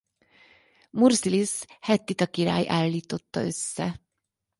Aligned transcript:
Murszilisz 0.89 1.65
hettita 1.81 2.25
király 2.27 2.67
állított 2.69 3.35
össze. 3.35 4.01